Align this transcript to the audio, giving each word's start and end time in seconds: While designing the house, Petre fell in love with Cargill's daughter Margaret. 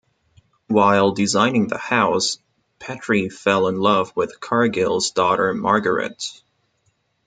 While 0.65 1.11
designing 1.11 1.67
the 1.67 1.77
house, 1.77 2.39
Petre 2.79 3.29
fell 3.29 3.67
in 3.67 3.79
love 3.79 4.11
with 4.15 4.39
Cargill's 4.39 5.11
daughter 5.11 5.53
Margaret. 5.53 6.25